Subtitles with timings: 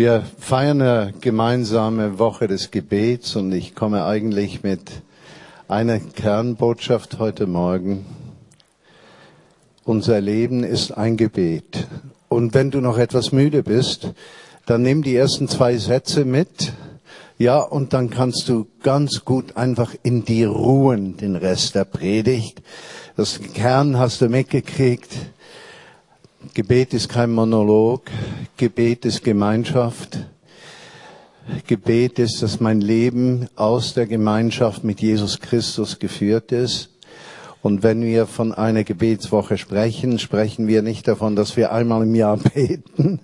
[0.00, 4.80] Wir feiern eine gemeinsame Woche des Gebets und ich komme eigentlich mit
[5.68, 8.06] einer Kernbotschaft heute Morgen.
[9.84, 11.86] Unser Leben ist ein Gebet.
[12.30, 14.14] Und wenn du noch etwas müde bist,
[14.64, 16.72] dann nimm die ersten zwei Sätze mit.
[17.36, 22.62] Ja, und dann kannst du ganz gut einfach in die ruhen, den Rest der Predigt.
[23.18, 25.14] Das Kern hast du mitgekriegt.
[26.54, 28.04] Gebet ist kein Monolog.
[28.56, 30.26] Gebet ist Gemeinschaft.
[31.66, 36.88] Gebet ist, dass mein Leben aus der Gemeinschaft mit Jesus Christus geführt ist.
[37.60, 42.14] Und wenn wir von einer Gebetswoche sprechen, sprechen wir nicht davon, dass wir einmal im
[42.14, 43.20] Jahr beten,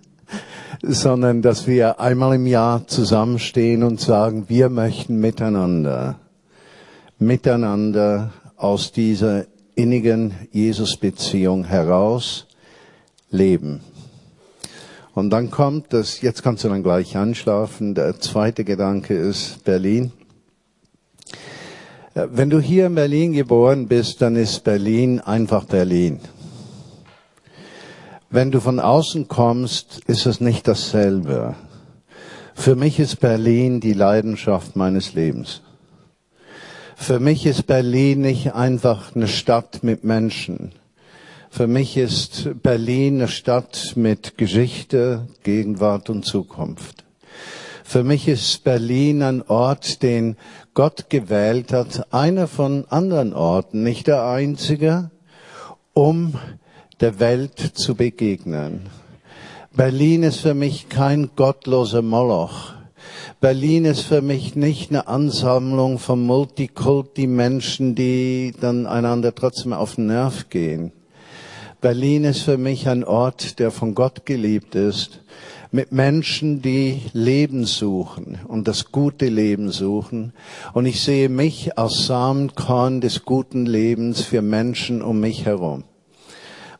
[0.82, 6.18] sondern dass wir einmal im Jahr zusammenstehen und sagen, wir möchten miteinander,
[7.18, 12.46] miteinander aus dieser innigen Jesus-Beziehung heraus
[13.30, 13.80] leben.
[15.14, 20.12] Und dann kommt das, jetzt kannst du dann gleich anschlafen, der zweite Gedanke ist Berlin.
[22.14, 26.20] Wenn du hier in Berlin geboren bist, dann ist Berlin einfach Berlin.
[28.30, 31.54] Wenn du von außen kommst, ist es nicht dasselbe.
[32.54, 35.62] Für mich ist Berlin die Leidenschaft meines Lebens.
[36.96, 40.72] Für mich ist Berlin nicht einfach eine Stadt mit Menschen.
[41.56, 47.06] Für mich ist Berlin eine Stadt mit Geschichte, Gegenwart und Zukunft.
[47.82, 50.36] Für mich ist Berlin ein Ort, den
[50.74, 55.10] Gott gewählt hat, einer von anderen Orten, nicht der einzige,
[55.94, 56.34] um
[57.00, 58.90] der Welt zu begegnen.
[59.74, 62.74] Berlin ist für mich kein gottloser Moloch.
[63.40, 70.08] Berlin ist für mich nicht eine Ansammlung von Multikulti-Menschen, die dann einander trotzdem auf den
[70.08, 70.92] Nerv gehen.
[71.86, 75.20] Berlin ist für mich ein Ort, der von Gott geliebt ist,
[75.70, 80.32] mit Menschen, die Leben suchen und das gute Leben suchen.
[80.72, 85.84] Und ich sehe mich als Samenkorn des guten Lebens für Menschen um mich herum.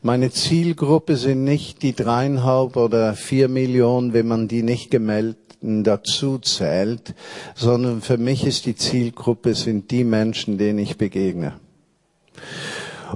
[0.01, 6.37] Meine Zielgruppe sind nicht die dreieinhalb oder vier Millionen, wenn man die nicht gemeldeten dazu
[6.37, 7.15] zählt,
[7.55, 11.53] sondern für mich ist die Zielgruppe sind die Menschen, denen ich begegne.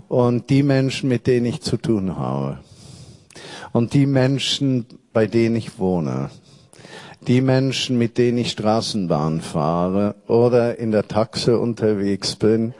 [0.07, 2.59] Und die Menschen, mit denen ich zu tun habe.
[3.71, 6.29] Und die Menschen, bei denen ich wohne.
[7.27, 12.73] Die Menschen, mit denen ich Straßenbahn fahre oder in der Taxe unterwegs bin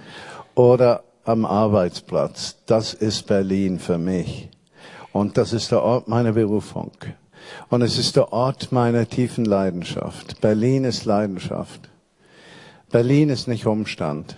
[0.56, 2.58] oder am Arbeitsplatz.
[2.66, 4.50] Das ist Berlin für mich.
[5.14, 6.92] Und das ist der Ort meiner Berufung.
[7.70, 10.42] Und es ist der Ort meiner tiefen Leidenschaft.
[10.42, 11.90] Berlin ist Leidenschaft.
[12.92, 14.36] Berlin ist nicht Umstand.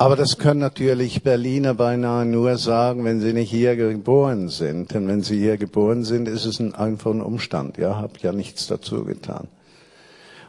[0.00, 4.94] Aber das können natürlich Berliner beinahe nur sagen, wenn sie nicht hier geboren sind.
[4.94, 7.78] Denn wenn sie hier geboren sind, ist es ein, einfach ein Umstand.
[7.78, 9.48] Ja, hab ja nichts dazu getan.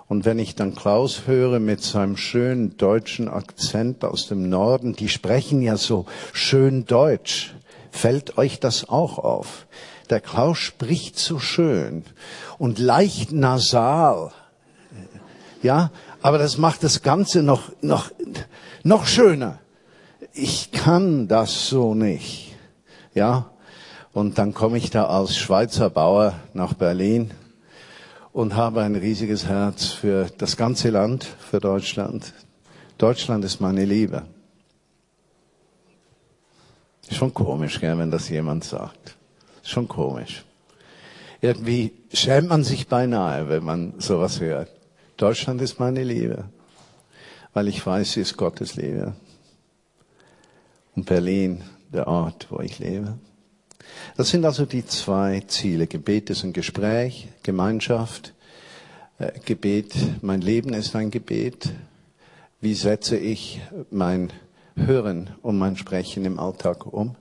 [0.07, 5.09] Und wenn ich dann Klaus höre mit seinem schönen deutschen Akzent aus dem Norden, die
[5.09, 7.55] sprechen ja so schön Deutsch.
[7.89, 9.65] Fällt euch das auch auf?
[10.11, 12.03] Der Klaus spricht so schön
[12.59, 14.31] und leicht nasal.
[15.63, 18.11] Ja, aber das macht das Ganze noch, noch,
[18.83, 19.59] noch schöner.
[20.33, 22.55] Ich kann das so nicht.
[23.13, 23.49] Ja,
[24.13, 27.31] und dann komme ich da als Schweizer Bauer nach Berlin
[28.33, 32.33] und habe ein riesiges Herz für das ganze Land, für Deutschland.
[32.97, 34.23] Deutschland ist meine Liebe.
[37.07, 39.15] Ist schon komisch, gell, wenn das jemand sagt.
[39.63, 40.45] Ist schon komisch.
[41.41, 44.69] Irgendwie schämt man sich beinahe, wenn man sowas hört.
[45.17, 46.45] Deutschland ist meine Liebe,
[47.53, 49.13] weil ich weiß, sie ist Gottes Liebe.
[50.95, 53.17] Und Berlin, der Ort, wo ich lebe.
[54.17, 55.87] Das sind also die zwei Ziele.
[55.87, 58.33] Gebet ist ein Gespräch, Gemeinschaft.
[59.17, 61.71] Äh, Gebet, mein Leben ist ein Gebet.
[62.61, 64.31] Wie setze ich mein
[64.75, 67.15] Hören und mein Sprechen im Alltag um?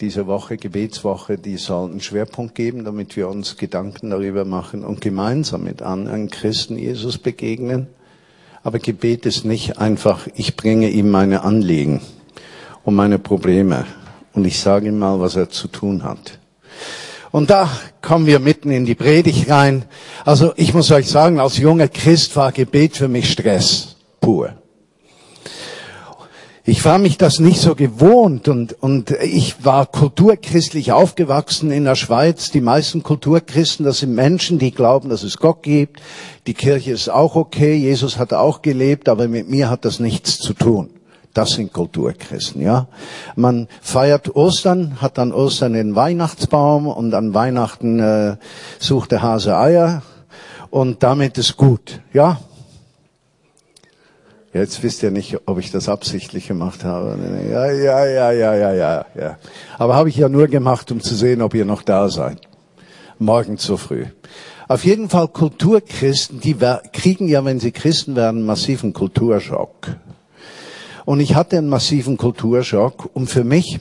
[0.00, 5.02] Diese Woche, Gebetswoche, die soll einen Schwerpunkt geben, damit wir uns Gedanken darüber machen und
[5.02, 7.88] gemeinsam mit anderen Christen Jesus begegnen.
[8.62, 12.02] Aber Gebet ist nicht einfach, ich bringe ihm meine Anliegen
[12.84, 13.86] und meine Probleme
[14.34, 16.38] und ich sage ihm mal, was er zu tun hat.
[17.30, 17.70] Und da
[18.02, 19.84] kommen wir mitten in die Predigt rein.
[20.24, 24.54] Also ich muss euch sagen, als junger Christ war Gebet für mich Stress pur.
[26.64, 31.94] Ich war mich das nicht so gewohnt und, und ich war kulturchristlich aufgewachsen in der
[31.94, 32.50] Schweiz.
[32.50, 36.02] Die meisten Kulturchristen, das sind Menschen, die glauben, dass es Gott gibt.
[36.46, 40.38] Die Kirche ist auch okay, Jesus hat auch gelebt, aber mit mir hat das nichts
[40.38, 40.90] zu tun.
[41.32, 42.88] Das sind Kulturchristen, ja.
[43.36, 48.36] Man feiert Ostern, hat dann Ostern den Weihnachtsbaum und an Weihnachten äh,
[48.78, 50.02] sucht der Hase Eier
[50.68, 52.38] und damit ist gut, ja.
[54.52, 57.16] Jetzt wisst ihr nicht, ob ich das absichtlich gemacht habe.
[57.48, 59.38] Ja, ja, ja, ja, ja, ja, ja.
[59.78, 62.38] Aber habe ich ja nur gemacht, um zu sehen, ob ihr noch da seid.
[63.20, 64.06] Morgen zu früh.
[64.66, 66.56] Auf jeden Fall Kulturchristen, die
[66.92, 69.96] kriegen ja, wenn sie Christen werden, massiven Kulturschock.
[71.04, 73.78] Und ich hatte einen massiven Kulturschock und für mich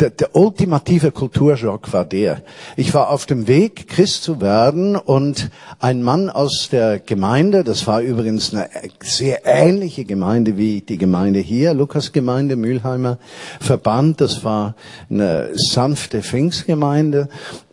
[0.00, 2.42] der, der ultimative Kulturschock war der.
[2.76, 7.86] Ich war auf dem Weg, Christ zu werden und ein Mann aus der Gemeinde, das
[7.86, 8.68] war übrigens eine
[9.00, 13.18] sehr ähnliche Gemeinde wie die Gemeinde hier, Lukas Gemeinde, Mülheimer
[13.60, 14.74] Verband, das war
[15.10, 17.28] eine sanfte Pfingstgemeinde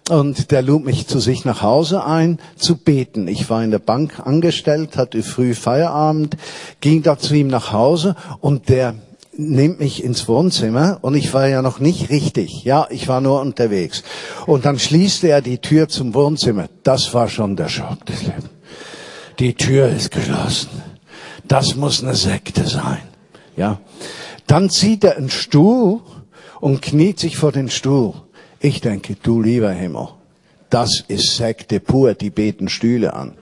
[0.10, 3.28] und der lud mich zu sich nach Hause ein, zu beten.
[3.28, 6.36] Ich war in der Bank angestellt, hatte früh Feierabend,
[6.82, 8.96] ging da zu ihm nach Hause und der
[9.40, 12.66] nimmt mich ins Wohnzimmer und ich war ja noch nicht richtig.
[12.66, 14.04] Ja, ich war nur unterwegs.
[14.46, 16.68] Und dann schließte er die Tür zum Wohnzimmer.
[16.84, 18.50] Das war schon der Schock des Lebens.
[19.40, 20.70] Die Tür ist geschlossen.
[21.48, 23.02] Das muss eine Sekte sein.
[23.56, 23.80] Ja.
[24.46, 26.02] Dann zieht er einen Stuhl
[26.60, 28.14] und kniet sich vor den Stuhl.
[28.60, 30.10] Ich denke, du lieber Himmel,
[30.70, 33.36] das ist Sekte pur, die beten Stühle an.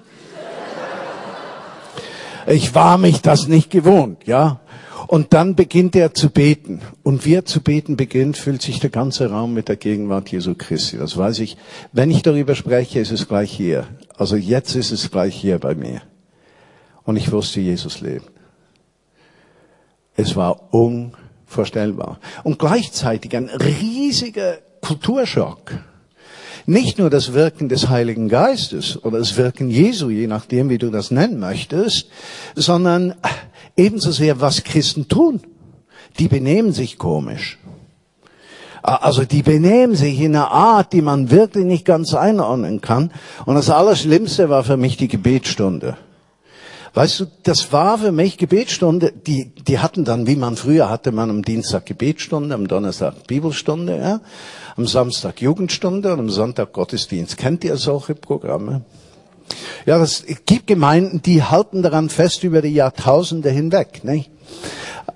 [2.45, 4.59] Ich war mich das nicht gewohnt, ja.
[5.07, 6.81] Und dann beginnt er zu beten.
[7.01, 10.53] Und wie er zu beten beginnt, füllt sich der ganze Raum mit der Gegenwart Jesu
[10.55, 10.97] Christi.
[10.97, 11.57] Das weiß ich.
[11.93, 13.87] Wenn ich darüber spreche, ist es gleich hier.
[14.17, 16.01] Also jetzt ist es gleich hier bei mir.
[17.03, 18.29] Und ich wusste, Jesus lebt.
[20.17, 22.19] Es war unvorstellbar.
[22.43, 25.71] Und gleichzeitig ein riesiger Kulturschock.
[26.65, 30.89] Nicht nur das Wirken des Heiligen Geistes oder das Wirken Jesu, je nachdem, wie du
[30.89, 32.09] das nennen möchtest,
[32.55, 33.15] sondern
[33.77, 35.39] ebenso sehr, was Christen tun.
[36.19, 37.59] Die benehmen sich komisch.
[38.81, 43.11] Also die benehmen sich in einer Art, die man wirklich nicht ganz einordnen kann.
[43.45, 45.97] Und das Allerschlimmste war für mich die Gebetsstunde.
[46.93, 49.11] Weißt du, das war für mich Gebetsstunde.
[49.11, 53.97] Die, die hatten dann, wie man früher hatte, man am Dienstag Gebetsstunde, am Donnerstag Bibelstunde,
[53.97, 54.21] ja,
[54.75, 57.37] am Samstag Jugendstunde und am Sonntag Gottesdienst.
[57.37, 58.81] Kennt ihr solche Programme?
[59.85, 64.03] Ja, es gibt Gemeinden, die halten daran fest über die Jahrtausende hinweg.
[64.03, 64.29] Nicht?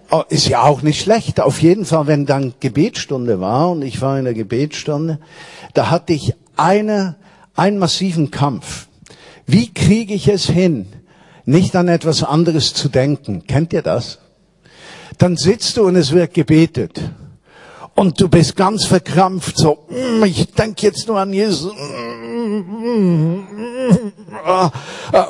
[0.09, 1.39] Oh, ist ja auch nicht schlecht.
[1.39, 5.19] Auf jeden Fall, wenn dann Gebetsstunde war und ich war in der Gebetsstunde,
[5.73, 7.15] da hatte ich eine,
[7.55, 8.87] einen massiven Kampf.
[9.45, 10.87] Wie kriege ich es hin,
[11.45, 13.45] nicht an etwas anderes zu denken?
[13.47, 14.19] Kennt ihr das?
[15.17, 17.01] Dann sitzt du und es wird gebetet.
[17.95, 21.73] Und du bist ganz verkrampft, so, mm, ich denke jetzt nur an Jesus.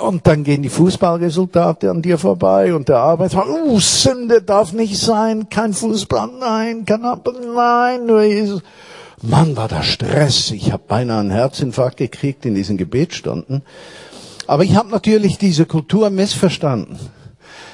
[0.01, 4.97] Und dann gehen die Fußballresultate an dir vorbei und der Arbeitsmann, uh, Sünde darf nicht
[4.97, 8.61] sein, kein Fußball, nein, kein nein, nur Jesus.
[9.21, 10.51] Mann, war da Stress.
[10.51, 13.61] Ich habe beinahe einen Herzinfarkt gekriegt in diesen Gebetsstunden.
[14.47, 16.99] Aber ich habe natürlich diese Kultur missverstanden.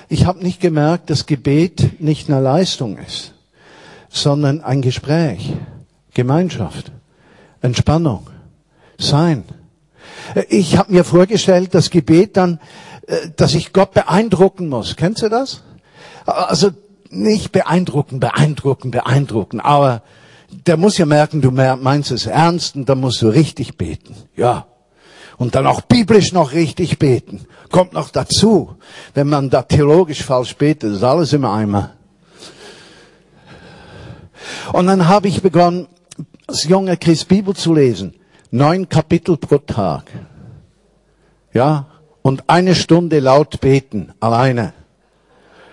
[0.10, 3.34] Ich habe nicht gemerkt, dass Gebet nicht eine Leistung ist,
[4.10, 5.54] sondern ein Gespräch,
[6.14, 6.92] Gemeinschaft,
[7.62, 8.28] Entspannung,
[8.98, 9.44] Sein.
[10.50, 12.60] Ich habe mir vorgestellt, das Gebet dann,
[13.08, 14.96] äh, dass ich Gott beeindrucken muss.
[14.96, 15.64] Kennst du das?
[16.26, 16.72] Also
[17.10, 20.04] nicht beeindrucken, beeindrucken, beeindrucken, aber
[20.50, 24.16] der muss ja merken, du meinst es ernst und dann musst du richtig beten.
[24.36, 24.68] Ja.
[25.38, 27.46] Und dann auch biblisch noch richtig beten.
[27.70, 28.76] Kommt noch dazu.
[29.14, 31.92] Wenn man da theologisch falsch betet, ist alles im Eimer.
[34.74, 35.88] Und dann habe ich begonnen,
[36.48, 38.17] als junger Christ Bibel zu lesen.
[38.52, 40.04] Neun Kapitel pro Tag.
[41.54, 41.88] Ja?
[42.22, 44.74] Und eine Stunde laut beten, alleine.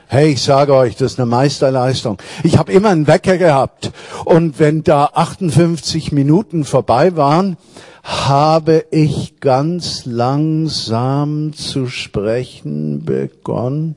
[0.06, 2.18] Hey, ich sage euch, das ist eine Meisterleistung.
[2.42, 3.92] Ich habe immer einen Wecker gehabt.
[4.24, 7.56] Und wenn da 58 Minuten vorbei waren,
[8.02, 13.96] habe ich ganz langsam zu sprechen begonnen,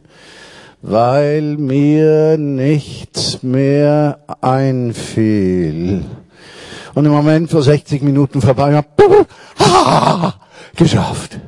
[0.82, 6.06] weil mir nichts mehr einfiel.
[6.98, 8.84] Und im Moment, wo 60 Minuten vorbei war,
[9.60, 10.34] ah,
[10.76, 11.40] geschafft.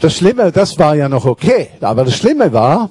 [0.00, 1.68] Das Schlimme, das war ja noch okay.
[1.82, 2.88] Aber das Schlimme war,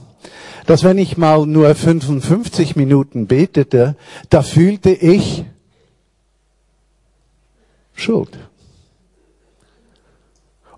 [0.68, 3.96] dass wenn ich mal nur 55 Minuten betete,
[4.30, 5.46] da fühlte ich
[7.96, 8.38] Schuld.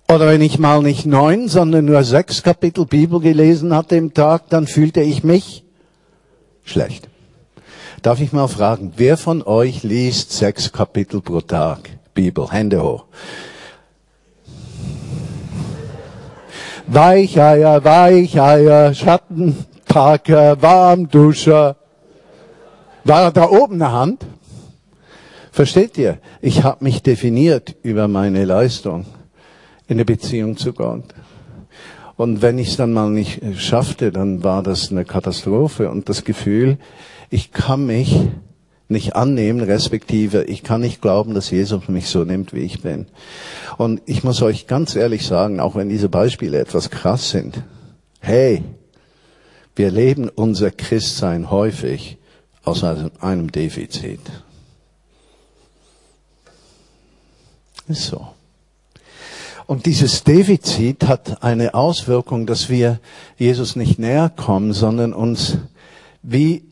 [0.07, 4.47] Oder wenn ich mal nicht neun, sondern nur sechs Kapitel Bibel gelesen hatte im Tag,
[4.49, 5.65] dann fühlte ich mich
[6.63, 7.09] schlecht.
[8.01, 12.49] Darf ich mal fragen, wer von euch liest sechs Kapitel pro Tag Bibel?
[12.49, 13.05] Hände hoch.
[16.87, 21.75] Weicheier, Weicheier, Schatten, Parker, Warmduscher.
[23.03, 24.25] War da oben eine Hand?
[25.51, 26.19] Versteht ihr?
[26.39, 29.05] Ich habe mich definiert über meine Leistung
[29.87, 31.03] in der Beziehung zu Gott.
[32.15, 36.23] Und wenn ich es dann mal nicht schaffte, dann war das eine Katastrophe und das
[36.23, 36.77] Gefühl,
[37.29, 38.15] ich kann mich
[38.87, 43.05] nicht annehmen, respektive ich kann nicht glauben, dass Jesus mich so nimmt, wie ich bin.
[43.77, 47.63] Und ich muss euch ganz ehrlich sagen, auch wenn diese Beispiele etwas krass sind,
[48.19, 48.63] hey,
[49.75, 52.17] wir leben unser Christsein häufig
[52.63, 54.19] aus einem Defizit.
[57.87, 58.27] Ist so.
[59.67, 62.99] Und dieses Defizit hat eine Auswirkung, dass wir
[63.37, 65.59] Jesus nicht näher kommen, sondern uns
[66.23, 66.63] wie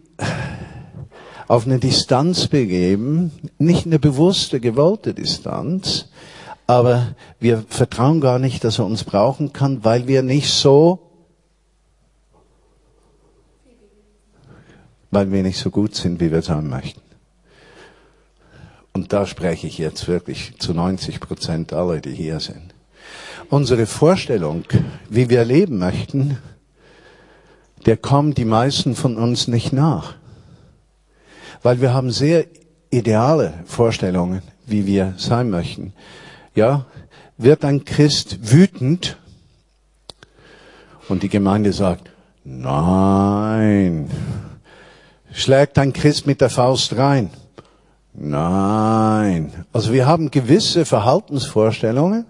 [1.48, 6.10] auf eine Distanz begeben, nicht eine bewusste, gewollte Distanz,
[6.66, 11.00] aber wir vertrauen gar nicht, dass er uns brauchen kann, weil wir nicht so,
[15.10, 17.02] weil wir nicht so gut sind, wie wir sein möchten.
[18.92, 22.74] Und da spreche ich jetzt wirklich zu 90 Prozent aller, die hier sind.
[23.50, 24.66] Unsere Vorstellung,
[25.10, 26.40] wie wir leben möchten,
[27.86, 30.17] der kommen die meisten von uns nicht nach
[31.64, 32.46] weil wir haben sehr
[32.90, 35.94] ideale Vorstellungen, wie wir sein möchten.
[36.56, 36.86] Ja,
[37.38, 39.18] wird ein Christ wütend
[41.10, 42.10] und die Gemeinde sagt,
[42.44, 44.10] nein.
[45.32, 47.30] Schlägt ein Christ mit der Faust rein?
[48.14, 49.52] Nein.
[49.72, 52.26] Also wir haben gewisse Verhaltensvorstellungen,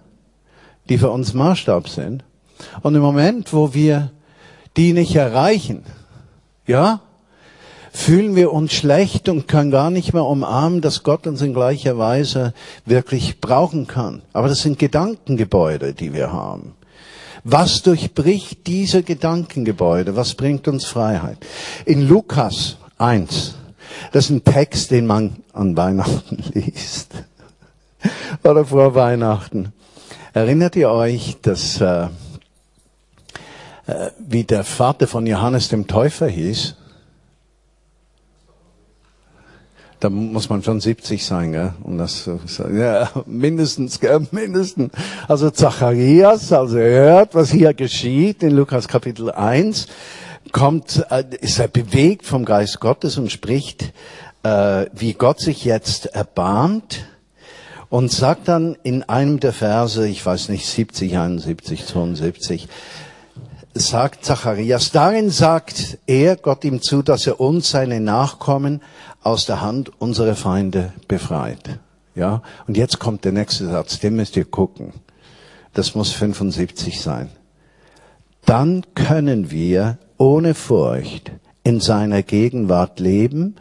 [0.88, 2.24] die für uns Maßstab sind.
[2.82, 4.10] Und im Moment, wo wir
[4.76, 5.84] die nicht erreichen,
[6.66, 7.00] ja,
[7.92, 11.98] fühlen wir uns schlecht und können gar nicht mehr umarmen, dass Gott uns in gleicher
[11.98, 12.54] Weise
[12.84, 14.22] wirklich brauchen kann.
[14.32, 16.74] Aber das sind Gedankengebäude, die wir haben.
[17.44, 20.16] Was durchbricht diese Gedankengebäude?
[20.16, 21.38] Was bringt uns Freiheit?
[21.84, 23.54] In Lukas 1,
[24.12, 27.12] das ist ein Text, den man an Weihnachten liest.
[28.44, 29.72] Oder vor Weihnachten.
[30.32, 32.08] Erinnert ihr euch, dass, äh,
[33.86, 36.76] äh, wie der Vater von Johannes dem Täufer hieß?
[40.00, 41.74] Da muss man schon 70 sein, gell?
[41.82, 42.28] Und das,
[42.72, 44.26] ja, mindestens, gell?
[44.30, 44.92] mindestens.
[45.26, 49.86] Also Zacharias, also hört, was hier geschieht in Lukas Kapitel 1,
[50.52, 53.92] kommt, äh, ist er bewegt vom Geist Gottes und spricht,
[54.42, 57.06] äh, wie Gott sich jetzt erbarmt
[57.88, 62.68] und sagt dann in einem der Verse, ich weiß nicht, 70, 71, 72,
[63.74, 68.82] sagt Zacharias, darin sagt er Gott ihm zu, dass er uns, seine Nachkommen,
[69.28, 71.80] aus der Hand unserer Feinde befreit.
[72.14, 72.42] Ja?
[72.66, 74.94] Und jetzt kommt der nächste Satz, den müsst ihr gucken.
[75.74, 77.28] Das muss 75 sein.
[78.46, 81.30] Dann können wir ohne Furcht
[81.62, 83.56] in seiner Gegenwart leben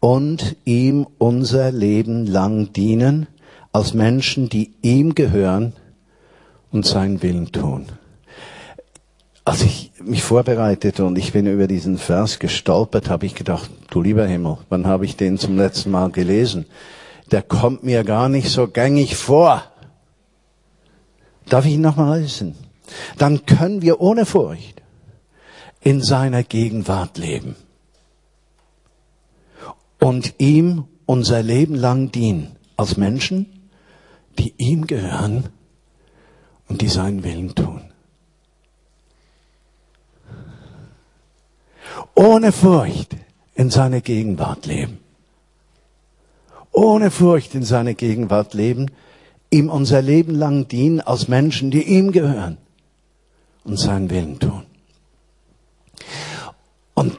[0.00, 3.28] und ihm unser Leben lang dienen
[3.70, 5.74] als Menschen, die ihm gehören
[6.72, 7.86] und seinen Willen tun.
[9.46, 14.00] Als ich mich vorbereitete und ich bin über diesen Vers gestolpert, habe ich gedacht, du
[14.00, 16.64] lieber Himmel, wann habe ich den zum letzten Mal gelesen?
[17.30, 19.62] Der kommt mir gar nicht so gängig vor.
[21.46, 22.54] Darf ich ihn nochmal lesen?
[23.18, 24.82] Dann können wir ohne Furcht
[25.80, 27.56] in seiner Gegenwart leben
[30.00, 33.68] und ihm unser Leben lang dienen als Menschen,
[34.38, 35.44] die ihm gehören
[36.68, 37.73] und die seinen Willen tun.
[42.14, 43.16] Ohne Furcht
[43.54, 44.98] in seine Gegenwart leben.
[46.72, 48.90] Ohne Furcht in seine Gegenwart leben,
[49.50, 52.58] ihm unser Leben lang dienen als Menschen, die ihm gehören
[53.62, 54.64] und seinen Willen tun.
[56.94, 57.18] Und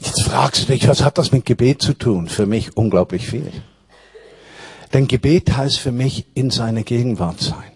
[0.00, 2.28] jetzt fragst du dich, was hat das mit Gebet zu tun?
[2.28, 3.52] Für mich unglaublich viel.
[4.92, 7.72] Denn Gebet heißt für mich in seine Gegenwart sein.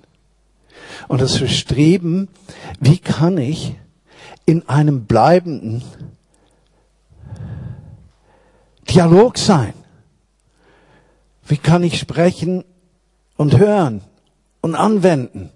[1.09, 2.29] Und das Streben,
[2.81, 3.75] wie kann ich
[4.47, 5.83] in einem bleibenden
[8.91, 9.75] Dialog sein.
[11.47, 12.65] Wie kann ich sprechen
[13.37, 14.03] und hören
[14.61, 15.51] und anwenden?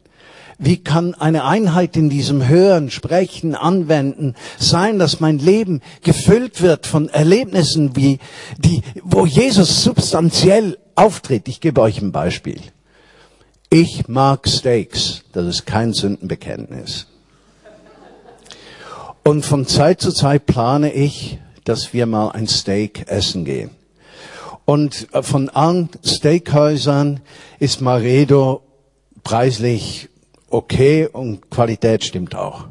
[0.58, 6.86] Wie kann eine Einheit in diesem Hören, Sprechen, Anwenden sein, dass mein Leben gefüllt wird
[6.86, 8.20] von Erlebnissen, wie
[8.58, 11.48] die, wo Jesus substanziell auftritt?
[11.48, 12.60] Ich gebe euch ein Beispiel.
[13.70, 15.24] Ich mag Steaks.
[15.32, 17.08] Das ist kein Sündenbekenntnis.
[19.24, 23.70] Und von Zeit zu Zeit plane ich dass wir mal ein Steak essen gehen.
[24.64, 27.20] Und äh, von allen Steakhäusern
[27.58, 28.62] ist Maredo
[29.24, 30.08] preislich
[30.48, 32.66] okay und Qualität stimmt auch.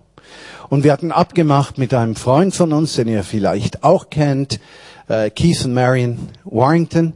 [0.70, 4.60] Und wir hatten abgemacht mit einem Freund von uns, den ihr vielleicht auch kennt,
[5.10, 7.14] äh, Keith und Marion Warrington.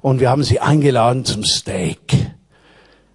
[0.00, 2.00] Und wir haben sie eingeladen zum Steak.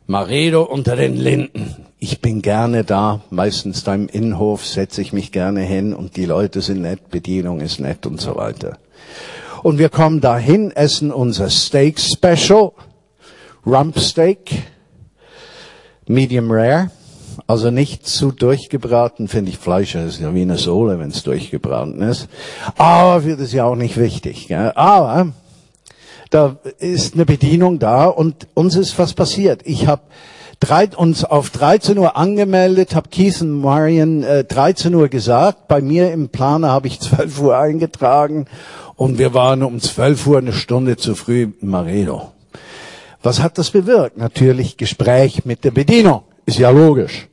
[0.08, 1.86] Maredo unter den Linden.
[2.04, 6.26] Ich bin gerne da, meistens da im Innenhof setze ich mich gerne hin und die
[6.26, 8.80] Leute sind nett, Bedienung ist nett und so weiter.
[9.62, 12.72] Und wir kommen dahin, essen unser Steak Special,
[13.68, 14.64] Rump Steak,
[16.08, 16.90] Medium Rare,
[17.46, 22.02] also nicht zu durchgebraten, finde ich Fleisch ist ja wie eine Sohle, wenn es durchgebraten
[22.02, 22.28] ist.
[22.78, 24.48] Aber wird es ja auch nicht wichtig.
[24.48, 24.72] Gell?
[24.74, 25.34] Aber
[26.32, 29.62] da ist eine Bedienung da und uns ist was passiert.
[29.66, 30.02] Ich habe
[30.96, 35.68] uns auf 13 Uhr angemeldet, habe Keith und Marion äh, 13 Uhr gesagt.
[35.68, 38.46] Bei mir im Planer habe ich 12 Uhr eingetragen
[38.96, 42.32] und wir waren um 12 Uhr eine Stunde zu früh in Maredo.
[43.24, 44.18] Was hat das bewirkt?
[44.18, 46.22] Natürlich Gespräch mit der Bedienung.
[46.46, 47.28] Ist ja logisch.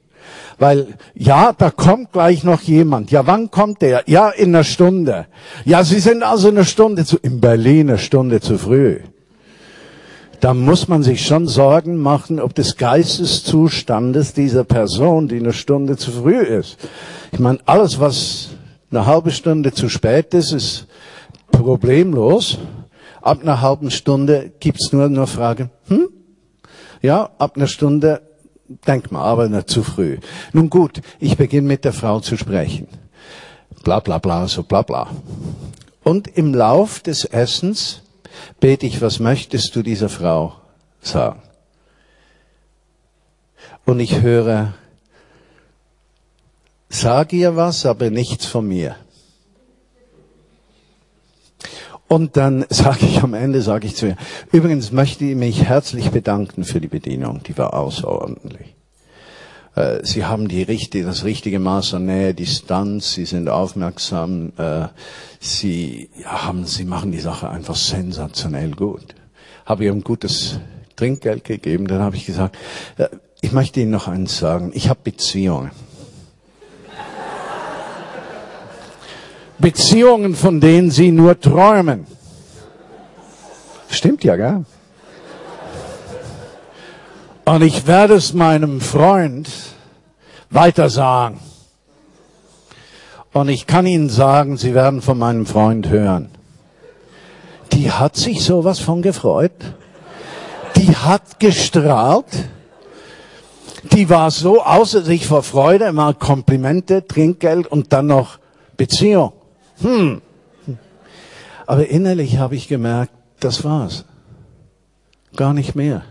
[0.58, 3.10] Weil, ja, da kommt gleich noch jemand.
[3.10, 4.04] Ja, wann kommt der?
[4.06, 5.26] Ja, in einer Stunde.
[5.64, 9.00] Ja, Sie sind also eine Stunde zu, in Berlin eine Stunde zu früh.
[10.40, 15.96] Da muss man sich schon Sorgen machen, ob des Geisteszustandes dieser Person, die eine Stunde
[15.96, 16.76] zu früh ist.
[17.32, 18.50] Ich meine, alles, was
[18.90, 20.86] eine halbe Stunde zu spät ist, ist
[21.50, 22.58] problemlos.
[23.20, 25.70] Ab einer halben Stunde gibt's nur noch Fragen.
[25.88, 26.08] Hm?
[27.02, 28.22] Ja, ab einer Stunde
[28.86, 30.18] denk mal, aber nicht zu früh.
[30.52, 32.86] Nun gut, ich beginne mit der Frau zu sprechen.
[33.82, 35.08] Bla bla bla, so bla bla.
[36.04, 38.02] Und im Lauf des Essens
[38.60, 40.54] bete ich, was möchtest du dieser Frau
[41.00, 41.42] sagen?
[43.84, 44.74] Und ich höre,
[46.88, 48.96] sag ihr was, aber nichts von mir.
[52.08, 54.16] Und dann sage ich am Ende, sage ich zu ihr,
[54.50, 58.77] übrigens möchte ich mich herzlich bedanken für die Bedienung, die war außerordentlich.
[59.78, 64.88] Äh, sie haben die richtige, das richtige Maß an Nähe, Distanz, Sie sind aufmerksam, äh,
[65.40, 69.14] Sie haben, Sie machen die Sache einfach sensationell gut.
[69.66, 70.58] Habe ihr ein gutes
[70.96, 72.56] Trinkgeld gegeben, dann habe ich gesagt,
[72.96, 73.08] äh,
[73.40, 75.70] ich möchte Ihnen noch eins sagen, ich habe Beziehungen.
[79.58, 82.06] Beziehungen, von denen sie nur träumen.
[83.90, 84.64] Stimmt ja, gell?
[87.48, 89.48] Und ich werde es meinem Freund
[90.50, 91.40] weiter sagen.
[93.32, 96.28] Und ich kann Ihnen sagen, Sie werden von meinem Freund hören.
[97.72, 99.54] Die hat sich sowas von gefreut.
[100.76, 102.26] Die hat gestrahlt.
[103.92, 108.40] Die war so außer sich vor Freude, mal Komplimente, Trinkgeld und dann noch
[108.76, 109.32] Beziehung.
[109.80, 110.20] Hm.
[111.66, 114.04] Aber innerlich habe ich gemerkt, das war's.
[115.34, 116.02] Gar nicht mehr.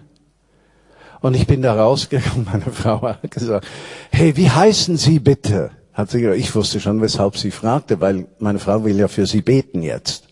[1.22, 3.68] Und ich bin da rausgegangen, meine Frau hat gesagt,
[4.12, 5.72] hey, wie heißen Sie bitte?
[5.98, 9.26] Hat sie gesagt, ich wusste schon, weshalb sie fragte, weil meine Frau will ja für
[9.26, 10.26] sie beten jetzt.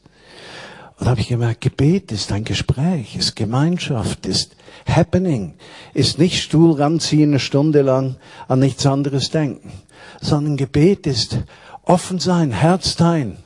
[1.00, 4.56] Und habe ich gemerkt, Gebet ist ein Gespräch, ist Gemeinschaft, ist
[4.88, 5.56] Happening,
[5.96, 8.18] ist nicht Stuhl ranziehen eine Stunde lang
[8.48, 9.72] an nichts anderes denken,
[10.22, 11.40] sondern Gebet ist
[11.82, 13.38] offen sein, Herz teilen.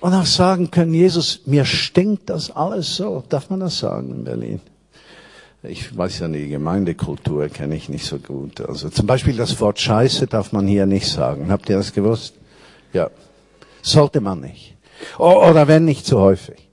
[0.00, 3.22] Und auch sagen können, Jesus, mir stinkt das alles so.
[3.28, 4.60] Darf man das sagen in Berlin?
[5.66, 8.60] Ich weiß ja, die Gemeindekultur kenne ich nicht so gut.
[8.60, 11.50] Also zum Beispiel das Wort Scheiße darf man hier nicht sagen.
[11.50, 12.34] Habt ihr das gewusst?
[12.92, 13.10] Ja.
[13.82, 14.76] Sollte man nicht.
[15.18, 16.68] Oder wenn nicht zu häufig.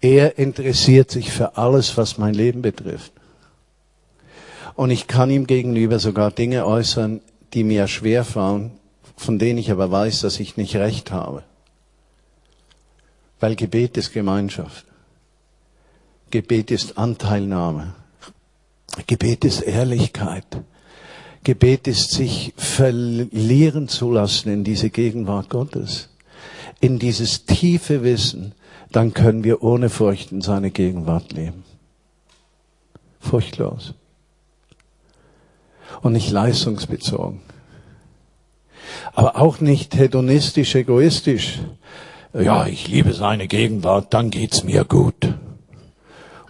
[0.00, 3.12] Er interessiert sich für alles, was mein Leben betrifft.
[4.76, 7.20] Und ich kann ihm gegenüber sogar Dinge äußern,
[7.52, 8.70] die mir schwer fallen,
[9.16, 11.42] von denen ich aber weiß, dass ich nicht recht habe.
[13.40, 14.84] Weil Gebet ist Gemeinschaft.
[16.30, 17.94] Gebet ist Anteilnahme.
[19.06, 20.44] Gebet ist Ehrlichkeit.
[21.44, 26.08] Gebet ist sich verlieren zu lassen in diese Gegenwart Gottes.
[26.80, 28.52] In dieses tiefe Wissen,
[28.92, 31.64] dann können wir ohne Furcht in seine Gegenwart leben.
[33.20, 33.94] Furchtlos
[36.02, 37.40] und nicht leistungsbezogen.
[39.12, 41.58] Aber auch nicht hedonistisch, egoistisch.
[42.32, 45.34] Ja, ich liebe seine Gegenwart, dann geht's mir gut.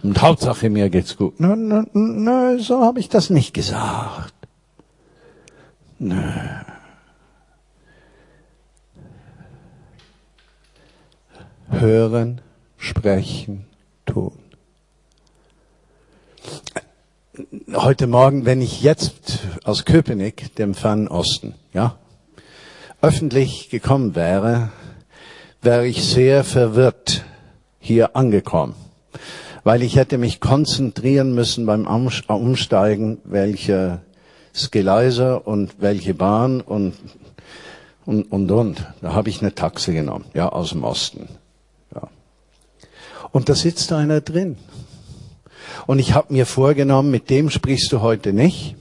[0.01, 1.39] Und Hauptsache mir geht's gut.
[1.39, 4.33] Nö, nö, nö, so habe ich das nicht gesagt.
[5.99, 6.21] Nö.
[11.69, 12.41] Hören,
[12.77, 13.65] sprechen,
[14.05, 14.33] tun
[17.73, 21.95] heute Morgen, wenn ich jetzt aus Köpenick, dem fernen Osten, ja,
[23.01, 24.69] öffentlich gekommen wäre,
[25.61, 27.25] wäre ich sehr verwirrt
[27.79, 28.75] hier angekommen.
[29.63, 34.01] weil ich hätte mich konzentrieren müssen beim Umsteigen, welche
[34.71, 36.93] Gleise und welche Bahn und
[38.05, 38.87] und und und.
[39.01, 41.29] Da habe ich eine Taxe genommen, ja aus dem Osten.
[41.93, 42.07] Ja.
[43.31, 44.57] Und da sitzt einer drin.
[45.85, 48.75] Und ich habe mir vorgenommen, mit dem sprichst du heute nicht.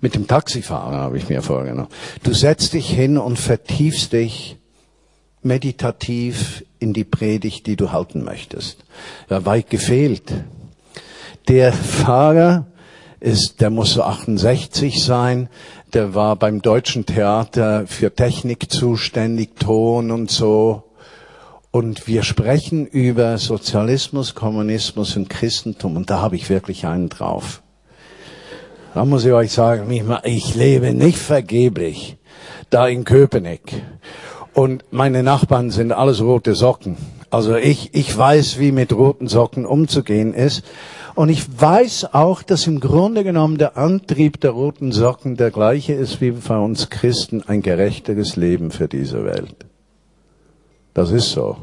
[0.00, 1.88] Mit dem Taxifahrer habe ich mir vorgenommen.
[2.22, 4.57] Du setzt dich hin und vertiefst dich
[5.42, 8.84] meditativ in die Predigt, die du halten möchtest.
[9.30, 10.32] Ja, weit gefehlt.
[11.48, 12.66] Der Fahrer
[13.20, 15.48] ist, der muss so 68 sein,
[15.94, 20.84] der war beim Deutschen Theater für Technik zuständig, Ton und so.
[21.70, 27.62] Und wir sprechen über Sozialismus, Kommunismus und Christentum und da habe ich wirklich einen drauf.
[28.94, 29.90] Da muss ich euch sagen,
[30.24, 32.16] ich lebe nicht vergeblich
[32.70, 33.82] da in Köpenick.
[34.58, 36.96] Und meine Nachbarn sind alles rote Socken.
[37.30, 40.64] Also ich, ich weiß, wie mit roten Socken umzugehen ist.
[41.14, 45.92] Und ich weiß auch, dass im Grunde genommen der Antrieb der roten Socken der gleiche
[45.92, 49.54] ist wie bei uns Christen ein gerechteres Leben für diese Welt.
[50.92, 51.58] Das ist so.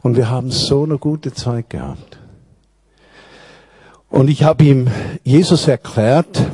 [0.00, 2.18] Und wir haben so eine gute Zeit gehabt.
[4.08, 4.88] Und ich habe ihm
[5.22, 6.44] Jesus erklärt,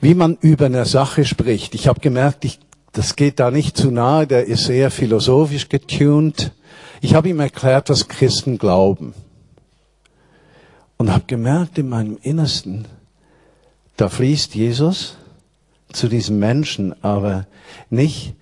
[0.00, 1.74] wie man über eine Sache spricht.
[1.74, 2.58] Ich habe gemerkt, ich,
[2.98, 6.50] das geht da nicht zu nahe, der ist sehr philosophisch getuned.
[7.00, 9.14] Ich habe ihm erklärt, was Christen glauben.
[10.96, 12.88] Und habe gemerkt in meinem Innersten,
[13.96, 15.16] da fließt Jesus
[15.92, 17.46] zu diesem Menschen, aber
[17.88, 18.34] nicht,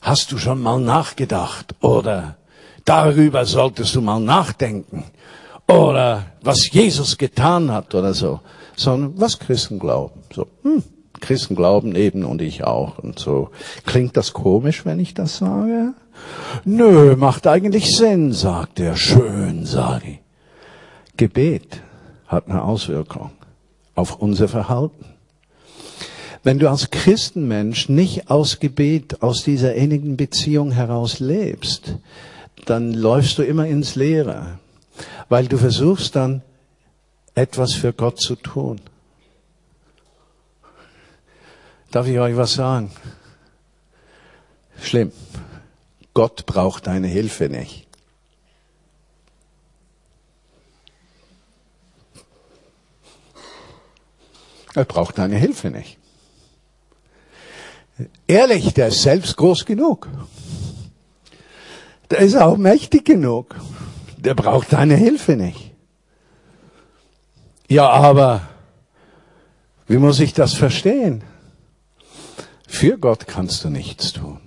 [0.00, 2.38] hast du schon mal nachgedacht oder
[2.84, 5.04] darüber solltest du mal nachdenken
[5.68, 8.40] oder was Jesus getan hat oder so,
[8.74, 10.22] sondern was Christen glauben.
[10.34, 10.82] So, hm,
[11.20, 13.50] Christen glauben eben und ich auch und so.
[13.84, 15.94] Klingt das komisch, wenn ich das sage?
[16.64, 18.96] Nö, macht eigentlich Sinn, sagt er.
[18.96, 20.18] Schön, sage ich.
[21.16, 21.82] Gebet
[22.26, 23.30] hat eine Auswirkung
[23.94, 25.06] auf unser Verhalten.
[26.42, 31.96] Wenn du als Christenmensch nicht aus Gebet, aus dieser innigen Beziehung heraus lebst,
[32.66, 34.58] dann läufst du immer ins Leere
[35.28, 36.42] weil du versuchst dann
[37.34, 38.80] etwas für Gott zu tun.
[41.90, 42.90] Darf ich euch was sagen?
[44.82, 45.12] Schlimm.
[46.14, 47.86] Gott braucht deine Hilfe nicht.
[54.74, 55.98] Er braucht deine Hilfe nicht.
[58.26, 60.08] Ehrlich, der ist selbst groß genug.
[62.10, 63.56] Der ist auch mächtig genug
[64.26, 65.70] der braucht deine Hilfe nicht.
[67.68, 68.42] Ja, aber
[69.86, 71.22] wie muss ich das verstehen?
[72.78, 74.38] Für Gott kannst du nichts tun.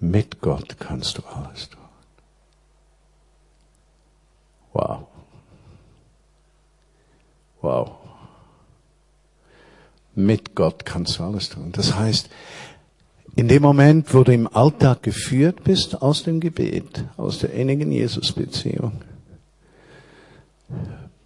[0.00, 1.82] Mit Gott kannst du alles tun.
[4.72, 5.06] Wow.
[7.60, 7.90] Wow.
[10.14, 11.70] Mit Gott kannst du alles tun.
[11.72, 12.30] Das heißt,
[13.36, 17.92] in dem Moment, wo du im Alltag geführt bist aus dem Gebet, aus der innigen
[17.92, 19.02] Jesus-Beziehung,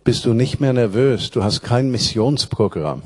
[0.03, 3.03] bist du nicht mehr nervös, du hast kein Missionsprogramm.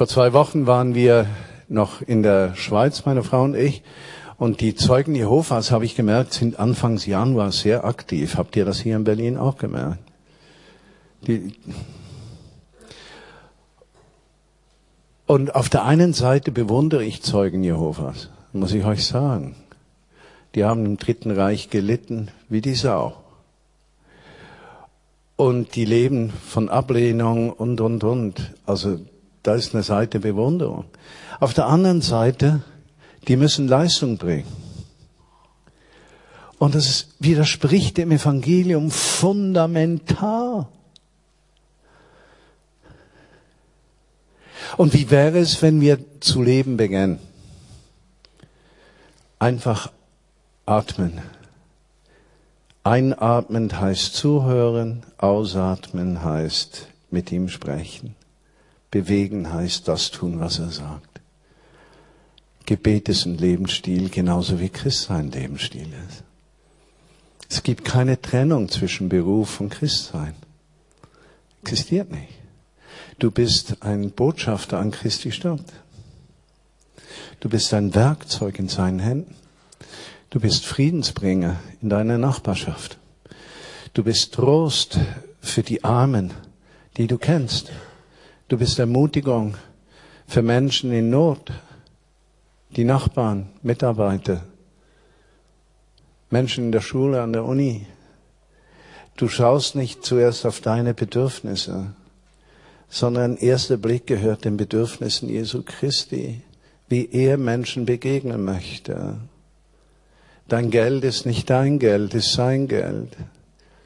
[0.00, 1.26] Vor zwei Wochen waren wir
[1.68, 3.82] noch in der Schweiz, meine Frau und ich,
[4.38, 8.38] und die Zeugen Jehovas, habe ich gemerkt, sind Anfangs Januar sehr aktiv.
[8.38, 9.98] Habt ihr das hier in Berlin auch gemerkt?
[11.26, 11.52] Die,
[15.26, 19.54] Und auf der einen Seite bewundere ich Zeugen Jehovas, muss ich euch sagen.
[20.54, 23.18] Die haben im Dritten Reich gelitten wie die Sau.
[25.36, 28.54] Und die leben von Ablehnung und, und, und.
[28.64, 28.98] Also
[29.42, 30.84] da ist eine Seite Bewunderung.
[31.38, 32.62] Auf der anderen Seite,
[33.28, 34.46] die müssen Leistung bringen.
[36.58, 40.66] Und das widerspricht dem Evangelium fundamental.
[44.76, 47.18] Und wie wäre es, wenn wir zu leben beginnen?
[49.38, 49.90] Einfach
[50.66, 51.22] atmen.
[52.84, 58.14] Einatmen heißt zuhören, ausatmen heißt mit ihm sprechen.
[58.90, 61.20] Bewegen heißt das tun, was er sagt.
[62.66, 66.24] Gebet ist ein Lebensstil, genauso wie Christsein Lebensstil ist.
[67.48, 70.34] Es gibt keine Trennung zwischen Beruf und Christsein.
[71.62, 72.34] Existiert nicht.
[73.18, 75.64] Du bist ein Botschafter an Christi Stadt.
[77.40, 79.34] Du bist ein Werkzeug in seinen Händen.
[80.30, 82.98] Du bist Friedensbringer in deiner Nachbarschaft.
[83.94, 84.98] Du bist Trost
[85.40, 86.32] für die Armen,
[86.96, 87.72] die du kennst.
[88.50, 89.54] Du bist Ermutigung
[90.26, 91.52] für Menschen in Not,
[92.74, 94.44] die Nachbarn, Mitarbeiter,
[96.30, 97.86] Menschen in der Schule, an der Uni.
[99.16, 101.94] Du schaust nicht zuerst auf deine Bedürfnisse,
[102.88, 106.42] sondern erster Blick gehört den Bedürfnissen Jesu Christi,
[106.88, 109.18] wie er Menschen begegnen möchte.
[110.48, 113.16] Dein Geld ist nicht dein Geld, ist sein Geld.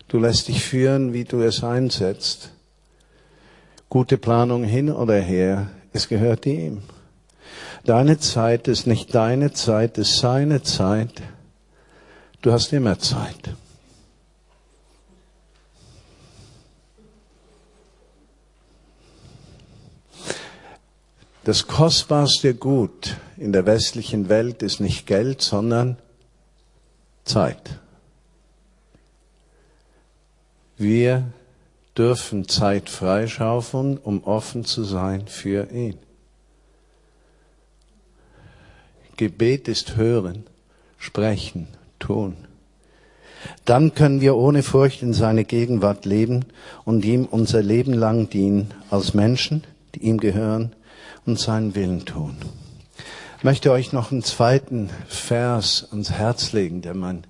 [0.09, 2.54] Du lässt dich führen, wie du es einsetzt.
[3.94, 6.83] Gute Planung hin oder her, es gehört ihm.
[7.85, 11.22] Deine Zeit ist nicht deine Zeit, ist seine Zeit.
[12.42, 13.54] Du hast immer Zeit.
[21.44, 25.98] Das kostbarste Gut in der westlichen Welt ist nicht Geld, sondern
[27.24, 27.78] Zeit.
[30.78, 31.33] Wir
[31.96, 35.98] dürfen Zeit freischaufeln, um offen zu sein für ihn.
[39.16, 40.44] Gebet ist hören,
[40.98, 42.37] sprechen, tun.
[43.64, 46.46] Dann können wir ohne Furcht in seine Gegenwart leben
[46.85, 49.62] und ihm unser Leben lang dienen als Menschen,
[49.94, 50.72] die ihm gehören
[51.26, 52.37] und seinen Willen tun.
[53.38, 57.24] Ich möchte euch noch einen zweiten Vers ans Herz legen, der mein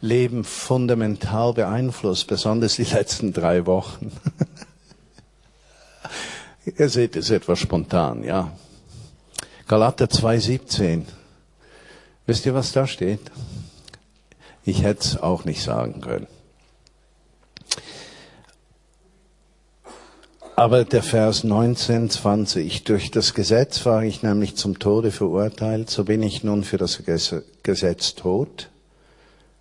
[0.00, 4.12] Leben fundamental beeinflusst, besonders die letzten drei Wochen.
[6.78, 8.52] Ihr seht es etwas spontan, ja.
[9.66, 11.02] Galater 2,17.
[12.26, 13.20] Wisst ihr, was da steht?
[14.64, 16.26] Ich hätte es auch nicht sagen können.
[20.56, 26.04] Aber der Vers 19, 20, durch das Gesetz war ich nämlich zum Tode verurteilt, so
[26.04, 27.02] bin ich nun für das
[27.62, 28.68] Gesetz tot.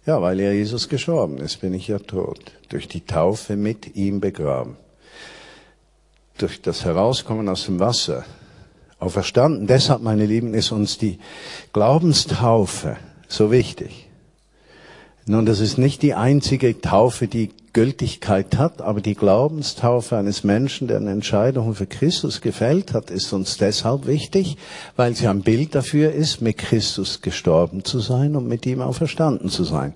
[0.07, 2.39] Ja, weil ja Jesus gestorben ist, bin ich ja tot.
[2.69, 4.77] Durch die Taufe mit ihm begraben.
[6.37, 8.23] Durch das Herauskommen aus dem Wasser
[8.99, 9.67] auferstanden.
[9.67, 11.19] Deshalb, meine Lieben, ist uns die
[11.73, 12.95] Glaubenstaufe
[13.27, 14.07] so wichtig.
[15.25, 20.87] Nun, das ist nicht die einzige Taufe, die Gültigkeit hat, aber die Glaubenstaufe eines Menschen,
[20.87, 24.57] der eine Entscheidung für Christus gefällt hat, ist uns deshalb wichtig,
[24.95, 29.49] weil sie ein Bild dafür ist, mit Christus gestorben zu sein und mit ihm auferstanden
[29.49, 29.93] zu sein.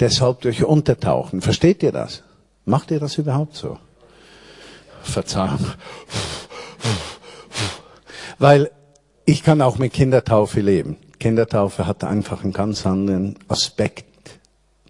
[0.00, 1.40] Deshalb durch Untertauchen.
[1.40, 2.22] Versteht ihr das?
[2.64, 3.78] Macht ihr das überhaupt so?
[5.02, 5.66] Verzeihung.
[8.38, 8.70] Weil
[9.24, 10.96] ich kann auch mit Kindertaufe leben.
[11.18, 14.11] Kindertaufe hat einfach einen ganz anderen Aspekt,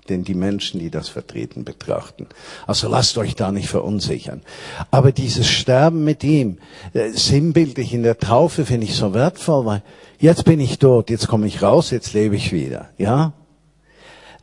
[0.09, 2.27] den die Menschen, die das vertreten, betrachten.
[2.67, 4.43] Also lasst euch da nicht verunsichern.
[4.91, 6.59] Aber dieses Sterben mit ihm,
[6.93, 9.83] äh, sinnbildlich in der Taufe, finde ich so wertvoll, weil
[10.19, 12.88] jetzt bin ich dort, jetzt komme ich raus, jetzt lebe ich wieder.
[12.99, 13.33] Ja?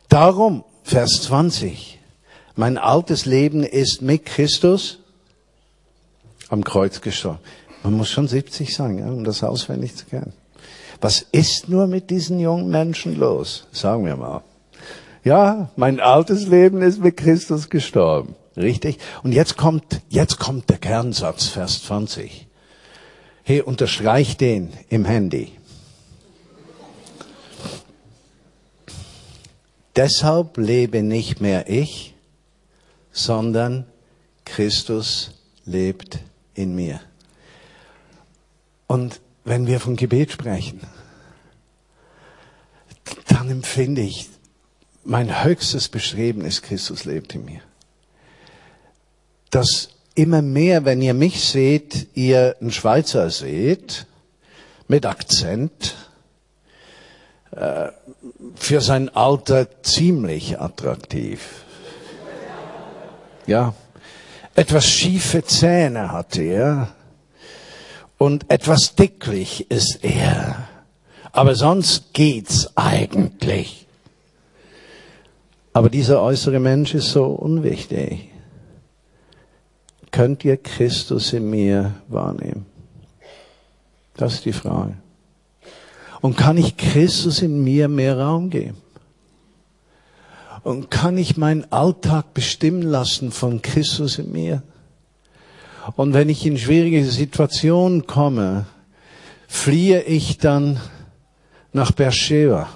[0.08, 1.98] Darum, Vers 20,
[2.56, 4.98] mein altes Leben ist mit Christus
[6.48, 7.38] am Kreuz gestorben.
[7.82, 10.32] Man muss schon 70 sein, ja, um das auswendig zu kennen.
[11.00, 13.66] Was ist nur mit diesen jungen Menschen los?
[13.72, 14.42] Sagen wir mal.
[15.22, 18.34] Ja, mein altes Leben ist mit Christus gestorben.
[18.56, 18.98] Richtig?
[19.22, 22.46] Und jetzt kommt, jetzt kommt der Kernsatz, Vers 20.
[23.42, 25.52] Hey, unterstreich den im Handy.
[29.96, 32.14] Deshalb lebe nicht mehr ich,
[33.12, 33.86] sondern
[34.44, 35.32] Christus
[35.64, 36.20] lebt
[36.54, 37.00] in mir.
[38.86, 40.80] Und wenn wir von Gebet sprechen,
[43.28, 44.28] dann empfinde ich,
[45.04, 47.60] mein höchstes Bestreben ist, Christus lebt in mir.
[49.50, 54.06] Dass immer mehr, wenn ihr mich seht, ihr einen Schweizer seht,
[54.88, 55.94] mit Akzent,
[57.52, 57.88] äh,
[58.54, 61.64] für sein Alter ziemlich attraktiv.
[63.46, 63.74] Ja,
[64.54, 66.94] etwas schiefe Zähne hat er,
[68.20, 70.68] und etwas dicklich ist er.
[71.32, 73.86] Aber sonst geht's eigentlich.
[75.72, 78.28] Aber dieser äußere Mensch ist so unwichtig.
[80.10, 82.66] Könnt ihr Christus in mir wahrnehmen?
[84.16, 84.96] Das ist die Frage.
[86.20, 88.76] Und kann ich Christus in mir mehr Raum geben?
[90.62, 94.62] Und kann ich meinen Alltag bestimmen lassen von Christus in mir?
[95.96, 98.66] Und wenn ich in schwierige Situationen komme,
[99.48, 100.78] fliehe ich dann
[101.72, 102.68] nach Beersheba.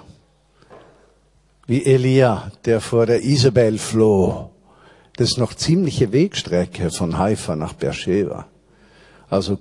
[1.66, 4.50] Wie Elia, der vor der Isabel floh.
[5.16, 8.46] Das ist noch ziemliche Wegstrecke von Haifa nach Beersheba.
[9.30, 9.58] Also,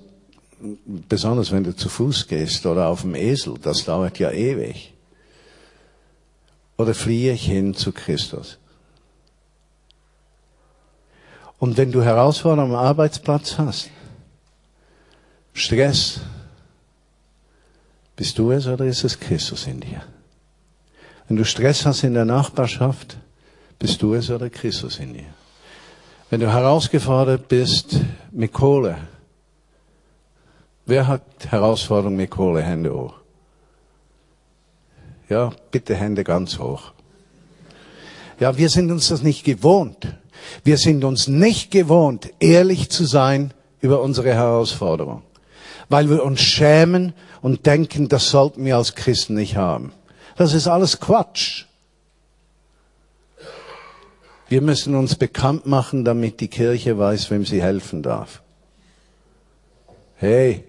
[0.86, 4.92] besonders wenn du zu Fuß gehst oder auf dem Esel, das dauert ja ewig.
[6.76, 8.58] Oder fliehe ich hin zu Christus?
[11.58, 13.90] Und wenn du Herausforderungen am Arbeitsplatz hast,
[15.52, 16.20] Stress,
[18.16, 20.02] bist du es oder ist es Christus in dir?
[21.28, 23.16] Wenn du Stress hast in der Nachbarschaft,
[23.78, 25.26] bist du es oder Christus in dir.
[26.30, 28.98] Wenn du herausgefordert bist mit Kohle,
[30.86, 32.62] wer hat Herausforderung mit Kohle?
[32.62, 33.14] Hände hoch.
[35.28, 36.92] Ja, bitte Hände ganz hoch.
[38.40, 40.14] Ja, wir sind uns das nicht gewohnt.
[40.62, 45.22] Wir sind uns nicht gewohnt, ehrlich zu sein über unsere Herausforderung,
[45.88, 49.92] weil wir uns schämen und denken, das sollten wir als Christen nicht haben.
[50.36, 51.66] Das ist alles Quatsch.
[54.48, 58.42] Wir müssen uns bekannt machen, damit die Kirche weiß, wem sie helfen darf.
[60.16, 60.64] Hey.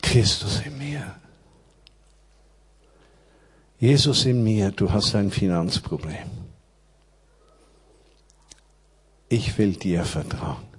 [0.00, 1.16] Christus in mir.
[3.78, 6.30] Jesus in mir, du hast ein Finanzproblem.
[9.28, 10.71] Ich will dir vertrauen.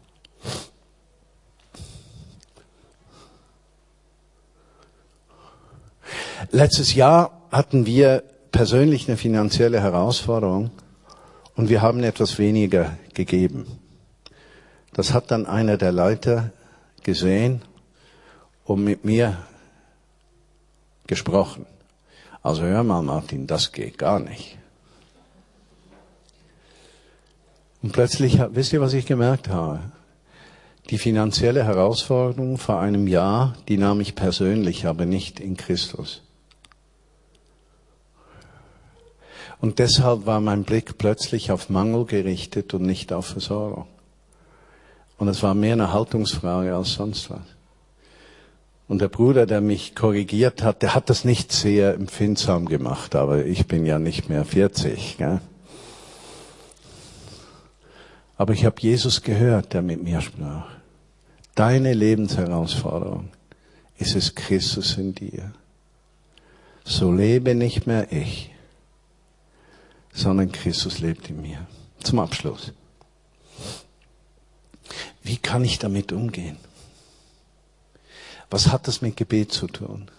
[6.55, 10.69] Letztes Jahr hatten wir persönlich eine finanzielle Herausforderung
[11.55, 13.65] und wir haben etwas weniger gegeben.
[14.93, 16.51] Das hat dann einer der Leiter
[17.01, 17.63] gesehen
[18.65, 19.35] und mit mir
[21.07, 21.65] gesprochen.
[22.43, 24.55] Also hör mal, Martin, das geht gar nicht.
[27.81, 29.79] Und plötzlich, wisst ihr, was ich gemerkt habe?
[30.91, 36.21] Die finanzielle Herausforderung vor einem Jahr, die nahm ich persönlich, aber nicht in Christus.
[39.63, 43.87] Und deshalb war mein Blick plötzlich auf Mangel gerichtet und nicht auf Versorgung.
[45.17, 47.39] Und es war mehr eine Haltungsfrage als sonst was.
[48.89, 53.45] Und der Bruder, der mich korrigiert hat, der hat das nicht sehr empfindsam gemacht, aber
[53.45, 55.15] ich bin ja nicht mehr 40.
[55.17, 55.39] Gell?
[58.35, 60.67] Aber ich habe Jesus gehört, der mit mir sprach.
[61.55, 63.29] Deine Lebensherausforderung
[63.97, 65.53] ist es Christus in dir.
[66.83, 68.52] So lebe nicht mehr ich,
[70.13, 71.67] sondern Christus lebt in mir.
[72.01, 72.71] Zum Abschluss.
[75.23, 76.57] Wie kann ich damit umgehen?
[78.49, 80.09] Was hat das mit Gebet zu tun?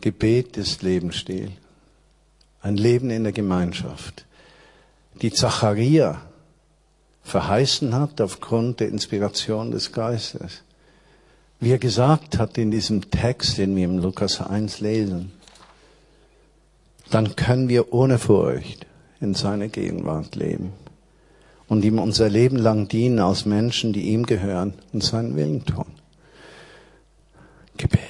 [0.00, 1.52] Gebet ist Lebensstil.
[2.62, 4.24] Ein Leben in der Gemeinschaft.
[5.20, 6.22] Die Zacharia
[7.22, 10.62] verheißen hat aufgrund der Inspiration des Geistes.
[11.60, 15.32] Wie er gesagt hat in diesem Text, den wir im Lukas 1 lesen,
[17.10, 18.86] dann können wir ohne Furcht
[19.20, 20.72] in seiner Gegenwart leben
[21.68, 25.86] und ihm unser Leben lang dienen als Menschen, die ihm gehören und seinen Willen tun.
[27.76, 28.00] Gebet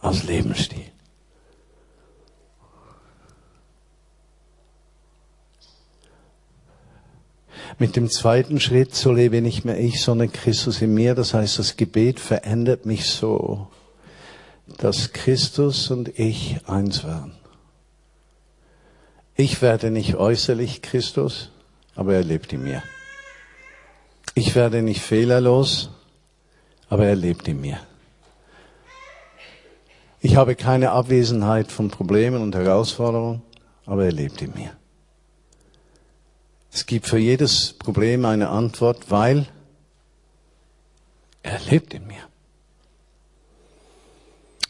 [0.00, 0.84] als Lebensstil.
[7.78, 11.14] Mit dem zweiten Schritt, so lebe nicht mehr ich, sondern Christus in mir.
[11.14, 13.68] Das heißt, das Gebet verändert mich so,
[14.76, 17.39] dass Christus und ich eins werden.
[19.40, 21.48] Ich werde nicht äußerlich Christus,
[21.94, 22.82] aber er lebt in mir.
[24.34, 25.88] Ich werde nicht fehlerlos,
[26.90, 27.80] aber er lebt in mir.
[30.20, 33.40] Ich habe keine Abwesenheit von Problemen und Herausforderungen,
[33.86, 34.76] aber er lebt in mir.
[36.70, 39.48] Es gibt für jedes Problem eine Antwort, weil
[41.42, 42.28] er lebt in mir.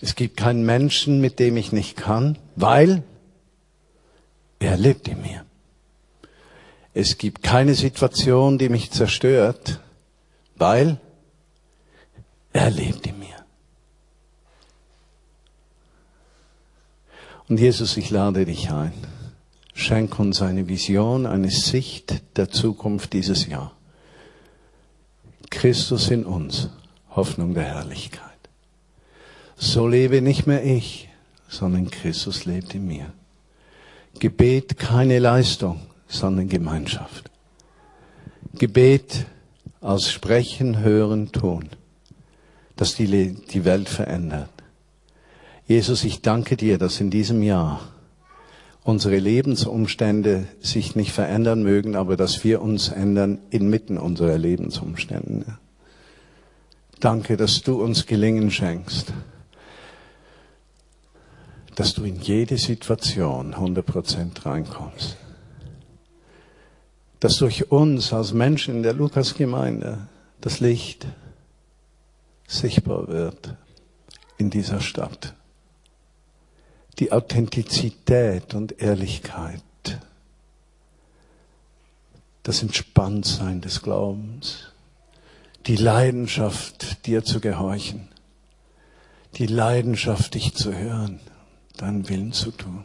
[0.00, 3.02] Es gibt keinen Menschen, mit dem ich nicht kann, weil
[4.61, 5.44] er lebt in mir.
[6.94, 9.81] Es gibt keine Situation, die mich zerstört,
[10.57, 11.01] weil
[12.53, 13.27] er lebt in mir.
[17.49, 18.92] Und Jesus, ich lade dich ein.
[19.75, 23.75] Schenk uns eine Vision, eine Sicht der Zukunft dieses Jahr.
[25.49, 26.68] Christus in uns,
[27.11, 28.20] Hoffnung der Herrlichkeit.
[29.57, 31.09] So lebe nicht mehr ich,
[31.49, 33.12] sondern Christus lebt in mir.
[34.18, 37.31] Gebet keine Leistung, sondern Gemeinschaft.
[38.55, 39.27] Gebet
[39.81, 41.70] als Sprechen, Hören, Tun,
[42.77, 44.51] das die, die Welt verändert.
[45.66, 47.81] Jesus, ich danke dir, dass in diesem Jahr
[48.83, 55.58] unsere Lebensumstände sich nicht verändern mögen, aber dass wir uns ändern inmitten unserer Lebensumstände.
[56.98, 59.13] Danke, dass du uns Gelingen schenkst,
[61.75, 65.16] dass du in jede Situation 100% reinkommst.
[67.21, 70.08] Dass durch uns als Menschen in der Lukas-Gemeinde
[70.40, 71.06] das Licht
[72.46, 73.54] sichtbar wird
[74.38, 75.35] in dieser Stadt.
[76.98, 79.62] Die Authentizität und Ehrlichkeit,
[82.42, 84.73] das Entspanntsein des Glaubens,
[85.66, 88.08] die Leidenschaft, dir zu gehorchen,
[89.37, 91.21] die Leidenschaft, dich zu hören,
[91.81, 92.85] deinen Willen zu tun.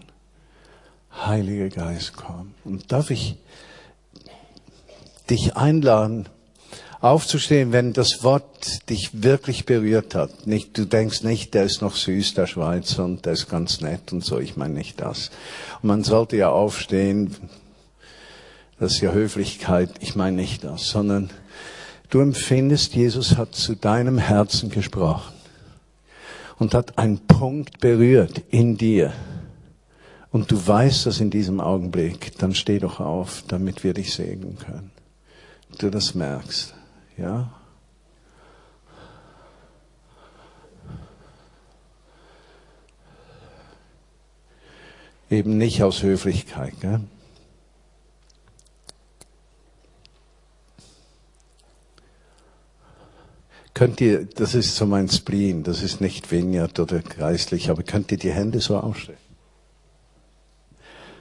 [1.12, 2.54] Heiliger Geist, komm.
[2.64, 3.36] Und darf ich
[5.30, 6.28] dich einladen,
[7.02, 10.48] aufzustehen, wenn das Wort dich wirklich berührt hat.
[10.48, 14.12] Nicht, du denkst nicht, der ist noch süß, der Schweizer, und der ist ganz nett
[14.12, 14.40] und so.
[14.40, 15.30] Ich meine nicht das.
[15.82, 17.36] Und man sollte ja aufstehen.
[18.80, 19.90] Das ist ja Höflichkeit.
[20.00, 21.30] Ich meine nicht das, sondern
[22.10, 25.35] du empfindest, Jesus hat zu deinem Herzen gesprochen
[26.58, 29.14] und hat einen Punkt berührt in dir.
[30.32, 34.58] Und du weißt das in diesem Augenblick, dann steh doch auf, damit wir dich segnen
[34.58, 34.92] können.
[35.78, 36.74] Du das merkst.
[37.18, 37.54] Ja?
[45.30, 47.02] Eben nicht aus Höflichkeit, gell?
[53.76, 58.12] Könnt ihr, das ist so mein Spleen, das ist nicht Vineyard oder geistlich, aber könnt
[58.12, 59.22] ihr die Hände so ausstrecken?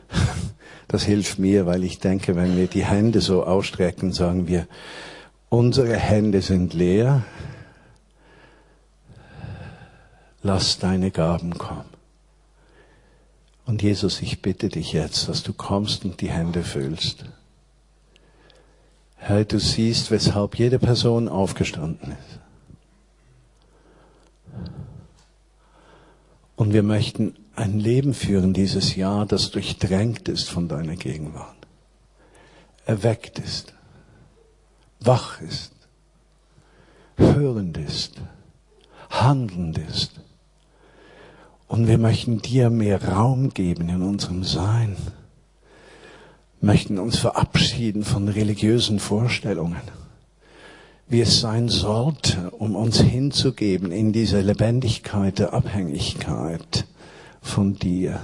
[0.87, 4.69] Das hilft mir, weil ich denke, wenn wir die Hände so ausstrecken, sagen wir,
[5.55, 7.25] Unsere Hände sind leer.
[10.43, 11.85] Lass deine Gaben kommen.
[13.65, 17.25] Und Jesus, ich bitte dich jetzt, dass du kommst und die Hände füllst.
[19.15, 22.44] Herr, du siehst, weshalb jede Person aufgestanden ist.
[26.57, 31.57] Und wir möchten ein Leben führen dieses Jahr, das durchdrängt ist von deiner Gegenwart,
[32.87, 33.75] erweckt ist
[35.05, 35.73] wach ist,
[37.17, 38.21] hörend ist,
[39.11, 40.21] handelnd ist.
[41.69, 44.97] Und wir möchten dir mehr Raum geben in unserem Sein,
[46.61, 49.83] möchten uns verabschieden von religiösen Vorstellungen,
[51.07, 56.87] wie es sein sollte, um uns hinzugeben in diese Lebendigkeit der Abhängigkeit
[57.41, 58.21] von dir.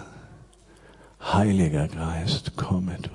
[1.20, 3.10] Heiliger Geist, komme du.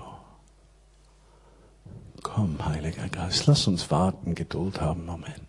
[2.22, 5.45] Komm, Heiliger Geist, lass uns warten, Geduld haben, Moment.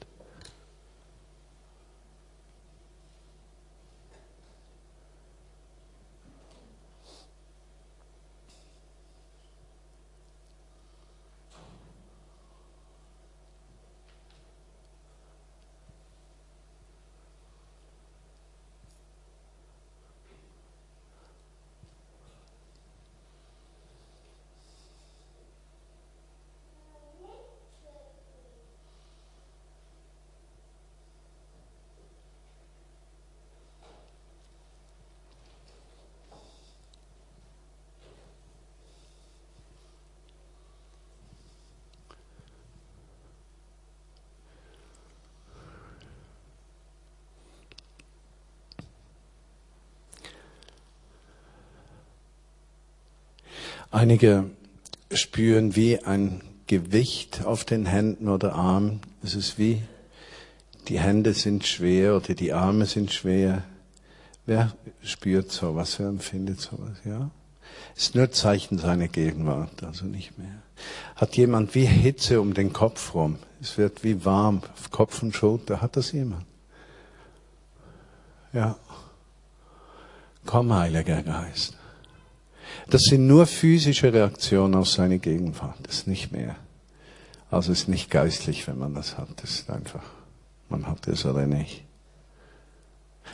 [53.97, 54.51] Einige
[55.11, 59.01] spüren wie ein Gewicht auf den Händen oder Armen.
[59.23, 59.81] Es ist wie
[60.89, 63.63] die Hände sind schwer oder die Arme sind schwer.
[64.45, 65.99] Wer spürt sowas?
[65.99, 66.99] Wer empfindet sowas?
[67.07, 67.31] Ja?
[67.97, 70.61] Es ist nur Zeichen seiner Gegenwart, also nicht mehr.
[71.15, 73.39] Hat jemand wie Hitze um den Kopf rum?
[73.63, 75.81] Es wird wie warm auf Kopf und Schulter.
[75.81, 76.45] Hat das jemand?
[78.53, 78.77] Ja.
[80.45, 81.79] Komm, Heiliger Geist.
[82.89, 86.57] Das sind nur physische Reaktionen auf seine Gegenwart, das ist nicht mehr.
[87.51, 90.05] Also es ist nicht geistlich, wenn man das hat, das ist einfach,
[90.69, 91.85] man hat es oder nicht.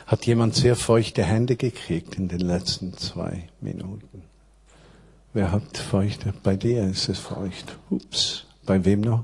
[0.05, 4.23] Hat jemand sehr feuchte Hände gekriegt in den letzten zwei Minuten?
[5.33, 6.33] Wer hat feuchte?
[6.43, 7.77] Bei dir ist es feucht.
[7.89, 8.45] Ups.
[8.65, 9.23] Bei wem noch?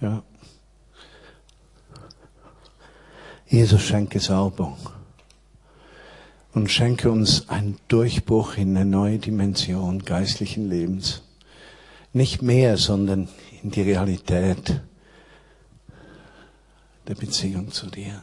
[0.00, 0.22] Ja.
[3.46, 4.76] Jesus schenke Salbung
[6.54, 11.22] und schenke uns einen Durchbruch in eine neue Dimension geistlichen Lebens.
[12.12, 13.28] Nicht mehr, sondern
[13.62, 14.80] in die Realität
[17.08, 18.22] der Beziehung zu dir.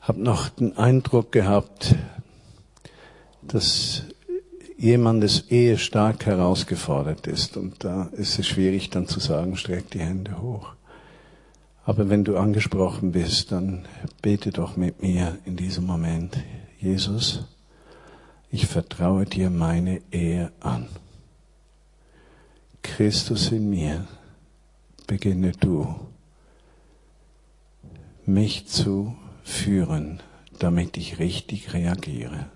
[0.00, 1.94] Hab noch den Eindruck gehabt,
[3.42, 4.04] dass
[4.78, 10.00] jemandes Ehe stark herausgefordert ist und da ist es schwierig dann zu sagen, streck die
[10.00, 10.76] Hände hoch.
[11.86, 13.86] Aber wenn du angesprochen bist, dann
[14.20, 16.36] bete doch mit mir in diesem Moment.
[16.80, 17.44] Jesus,
[18.50, 20.88] ich vertraue dir meine Ehe an.
[22.82, 24.04] Christus in mir,
[25.06, 25.94] beginne du,
[28.24, 30.20] mich zu führen,
[30.58, 32.46] damit ich richtig reagiere.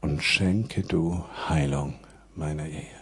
[0.00, 1.94] Und schenke du Heilung
[2.36, 2.97] meiner Ehe.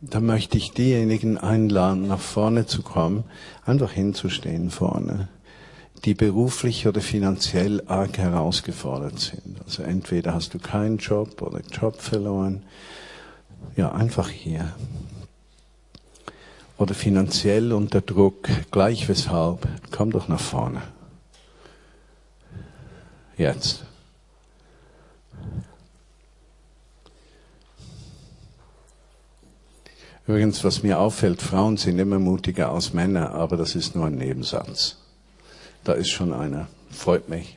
[0.00, 3.24] Da möchte ich diejenigen einladen, nach vorne zu kommen,
[3.64, 5.28] einfach hinzustehen vorne,
[6.04, 9.60] die beruflich oder finanziell arg herausgefordert sind.
[9.64, 12.62] Also entweder hast du keinen Job oder Job verloren.
[13.76, 14.72] Ja, einfach hier.
[16.76, 20.82] Oder finanziell unter Druck, gleich weshalb, komm doch nach vorne.
[23.36, 23.87] Jetzt.
[30.28, 34.16] Übrigens, was mir auffällt, Frauen sind immer mutiger als Männer, aber das ist nur ein
[34.16, 34.98] Nebensatz.
[35.84, 36.68] Da ist schon einer.
[36.90, 37.56] Freut mich.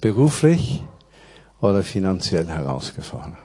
[0.00, 0.82] Beruflich
[1.60, 3.38] oder finanziell herausgefordert?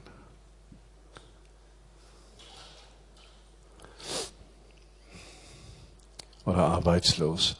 [6.43, 7.55] Oder arbeitslos?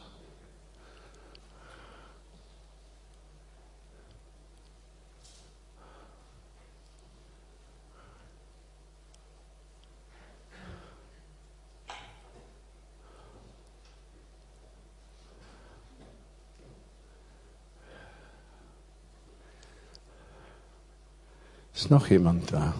[21.86, 22.74] Ist noch jemand da?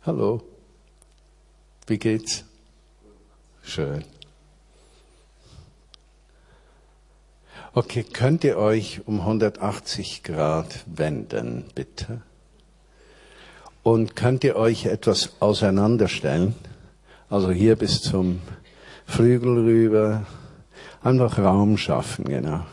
[0.00, 0.40] Hallo.
[1.86, 2.42] Wie geht's?
[3.62, 4.02] Schön.
[7.74, 12.22] Okay, könnt ihr euch um 180 Grad wenden, bitte?
[13.82, 16.54] Und könnt ihr euch etwas auseinanderstellen?
[17.28, 18.40] Also hier bis zum
[19.04, 20.24] Flügel rüber.
[21.02, 22.64] Einfach Raum schaffen, genau.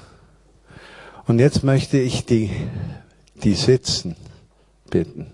[1.28, 2.52] Und jetzt möchte ich die,
[3.44, 4.16] die sitzen
[4.90, 5.28] bitten.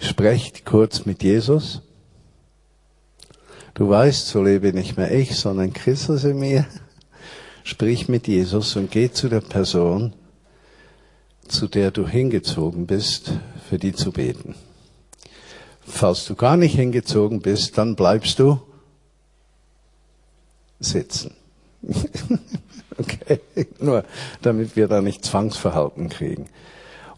[0.00, 1.82] Sprecht kurz mit Jesus.
[3.74, 6.66] Du weißt, so lebe nicht mehr ich, sondern Christus in mir.
[7.64, 10.14] Sprich mit Jesus und geh zu der Person,
[11.48, 13.32] zu der du hingezogen bist,
[13.68, 14.54] für die zu beten.
[15.80, 18.60] Falls du gar nicht hingezogen bist, dann bleibst du
[20.80, 21.34] sitzen.
[23.80, 24.04] Nur
[24.42, 26.46] damit wir da nicht Zwangsverhalten kriegen.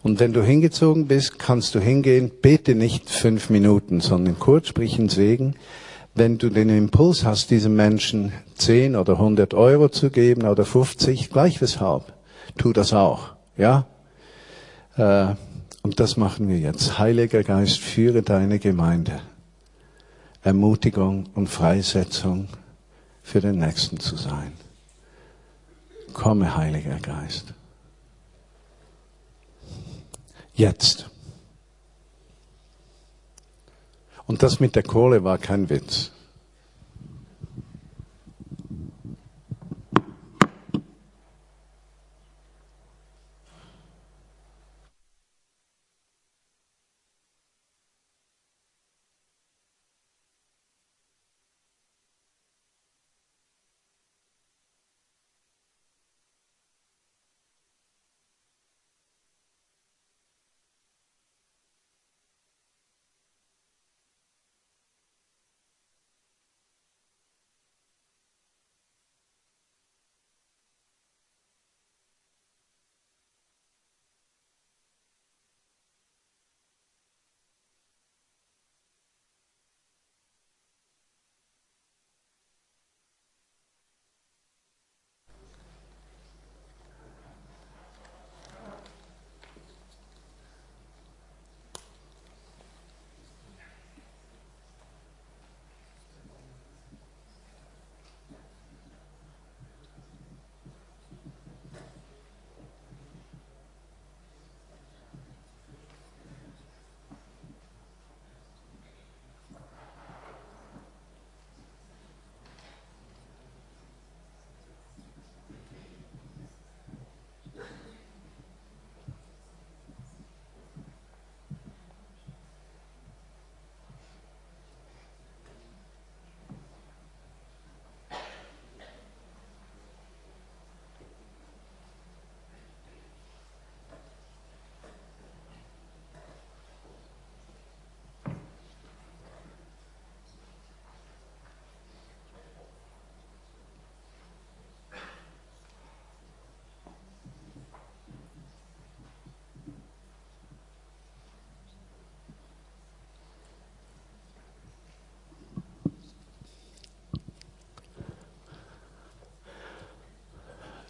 [0.01, 4.97] Und wenn du hingezogen bist, kannst du hingehen, bete nicht fünf Minuten, sondern kurz sprich
[5.07, 5.55] Segen.
[6.15, 11.29] Wenn du den Impuls hast, diesem Menschen zehn oder hundert Euro zu geben oder 50,
[11.29, 12.13] gleich weshalb,
[12.57, 13.85] tu das auch, ja?
[14.97, 15.35] Äh,
[15.81, 16.99] und das machen wir jetzt.
[16.99, 19.21] Heiliger Geist, führe deine Gemeinde.
[20.41, 22.47] Ermutigung und Freisetzung
[23.21, 24.53] für den Nächsten zu sein.
[26.19, 27.53] Komme, Heiliger Geist.
[30.53, 31.09] Jetzt.
[34.27, 36.11] Und das mit der Kohle war kein Witz.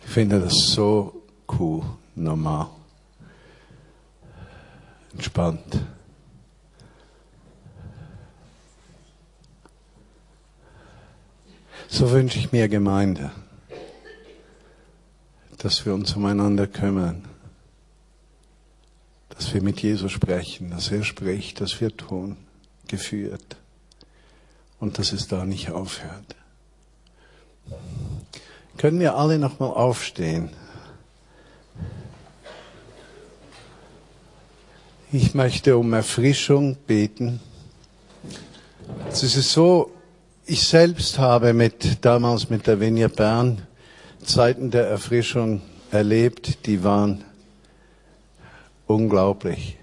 [0.09, 1.83] Finde das so cool,
[2.15, 2.67] normal.
[5.19, 5.81] entspannt.
[11.89, 13.31] So wünsche ich mir Gemeinde,
[15.57, 17.27] dass wir uns umeinander kümmern,
[19.29, 22.37] dass wir mit Jesus sprechen, dass er spricht, dass wir tun,
[22.87, 23.57] geführt
[24.79, 26.35] und dass es da nicht aufhört.
[28.79, 30.51] Können wir alle nochmal aufstehen?
[35.11, 37.41] Ich möchte um Erfrischung beten.
[39.09, 39.91] Es ist so,
[40.45, 43.61] ich selbst habe mit, damals mit der Vineyard Bern
[44.23, 45.61] Zeiten der Erfrischung
[45.91, 47.25] erlebt, die waren
[48.87, 49.77] unglaublich.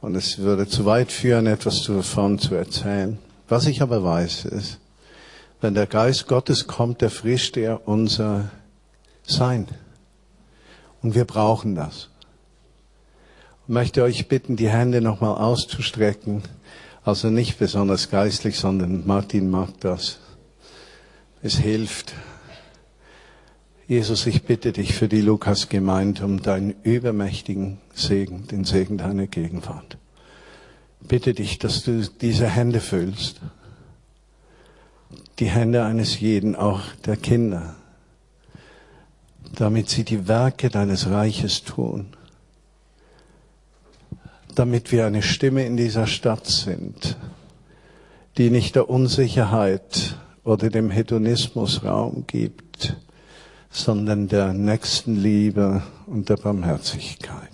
[0.00, 3.18] Und es würde zu weit führen, etwas davon zu erzählen.
[3.50, 4.78] Was ich aber weiß ist,
[5.60, 8.50] wenn der Geist Gottes kommt, erfrischt er unser
[9.24, 9.66] Sein.
[11.02, 12.10] Und wir brauchen das.
[13.64, 16.42] Ich möchte euch bitten, die Hände nochmal auszustrecken.
[17.04, 20.18] Also nicht besonders geistlich, sondern Martin mag das.
[21.42, 22.14] Es hilft.
[23.88, 29.96] Jesus, ich bitte dich für die Lukas-Gemeinde um deinen übermächtigen Segen, den Segen deiner Gegenwart.
[31.06, 33.40] Bitte dich, dass du diese Hände füllst.
[35.38, 37.76] Die Hände eines jeden, auch der Kinder,
[39.54, 42.16] damit sie die Werke deines Reiches tun
[44.56, 47.16] damit wir eine Stimme in dieser Stadt sind,
[48.38, 52.96] die nicht der Unsicherheit oder dem Hedonismus Raum gibt,
[53.70, 57.50] sondern der Nächstenliebe und der Barmherzigkeit.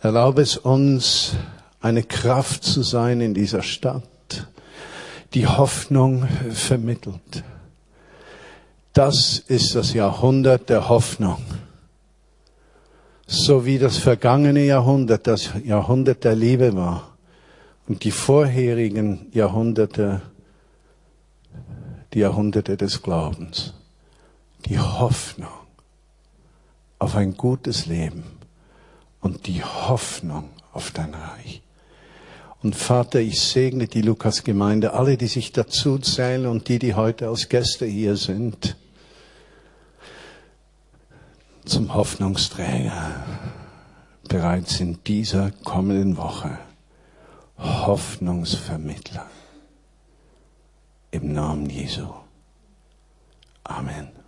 [0.00, 1.34] Erlaube es uns,
[1.82, 4.08] eine Kraft zu sein in dieser Stadt,
[5.34, 7.44] die Hoffnung vermittelt.
[8.92, 11.38] Das ist das Jahrhundert der Hoffnung
[13.30, 17.16] so wie das vergangene Jahrhundert das Jahrhundert der Liebe war
[17.86, 20.20] und die vorherigen Jahrhunderte
[22.12, 23.72] die Jahrhunderte des Glaubens,
[24.66, 25.52] die Hoffnung
[26.98, 28.24] auf ein gutes Leben
[29.20, 31.62] und die Hoffnung auf dein Reich.
[32.62, 37.28] Und Vater, ich segne die Lukas-Gemeinde, alle, die sich dazu zählen und die, die heute
[37.28, 38.76] als Gäste hier sind
[41.64, 43.24] zum Hoffnungsträger
[44.28, 46.58] bereits in dieser kommenden Woche.
[47.58, 49.26] Hoffnungsvermittler.
[51.10, 52.08] Im Namen Jesu.
[53.64, 54.19] Amen.